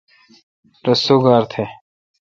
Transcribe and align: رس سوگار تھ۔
رس 0.85 0.99
سوگار 1.07 1.43
تھ۔ 1.51 1.55